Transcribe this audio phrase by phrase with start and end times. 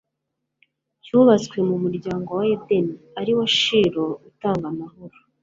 [1.03, 5.17] cyubatswe ku muryango wa Edeni, ariwe Shilo utanga amahoro.